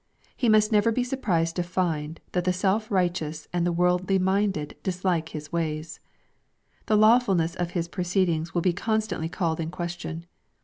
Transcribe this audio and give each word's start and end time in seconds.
He 0.35 0.49
must 0.49 0.71
never 0.71 0.91
be 0.91 1.03
surprised 1.03 1.55
to 1.57 1.61
find, 1.61 2.21
that 2.31 2.43
the 2.43 2.51
self 2.51 2.89
righteous 2.89 3.47
and 3.53 3.67
the 3.67 3.71
worldly 3.71 4.17
minded 4.17 4.75
dislike 4.81 5.29
His 5.29 5.51
ways. 5.51 5.99
The 6.87 6.97
lawfulness 6.97 7.53
of 7.53 7.73
his 7.77 7.87
proceedings 7.87 8.51
will 8.55 8.63
be 8.63 8.73
constantly 8.73 9.29
called 9.29 9.59
in 9.59 9.69
question. 9.69 10.25